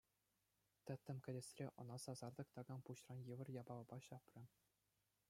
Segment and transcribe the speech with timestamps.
[0.85, 4.41] Тӗттӗм кӗтесре ӑна сасартӑк такам пуҫран йывӑр япалапа ҫапрӗ.